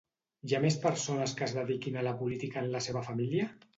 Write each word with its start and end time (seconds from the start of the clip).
Hi 0.51 0.55
ha 0.57 0.61
més 0.63 0.77
persones 0.85 1.35
que 1.41 1.47
es 1.49 1.53
dediquin 1.57 1.99
a 2.03 2.07
la 2.09 2.17
política 2.23 2.65
en 2.67 2.71
la 2.77 2.83
seva 2.87 3.05
família? 3.11 3.51